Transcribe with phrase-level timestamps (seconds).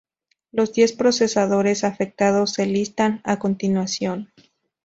[0.51, 4.31] Los diez procesadores afectados se listan a continuación.